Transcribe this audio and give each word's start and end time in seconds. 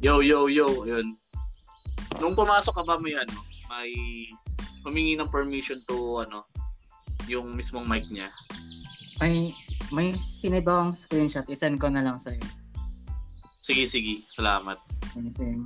Yo, 0.00 0.24
yo, 0.24 0.48
yo. 0.48 0.88
Yun. 0.88 1.12
Nung 2.16 2.32
pumasok 2.32 2.72
ka 2.72 2.84
ba 2.88 2.96
may 2.96 3.16
ano, 3.20 3.36
may 3.68 3.92
humingi 4.80 5.20
ng 5.20 5.28
permission 5.28 5.76
to 5.84 6.24
ano, 6.24 6.48
yung 7.28 7.52
mismong 7.52 7.84
mic 7.84 8.08
niya? 8.08 8.32
May, 9.20 9.52
may 9.92 10.16
sinave 10.16 10.64
akong 10.64 10.96
screenshot. 10.96 11.44
Isend 11.52 11.76
ko 11.76 11.92
na 11.92 12.00
lang 12.00 12.16
sa'yo. 12.16 12.40
Sige, 13.60 13.84
sige. 13.84 14.24
Salamat. 14.32 14.80
Kasi 15.12 15.60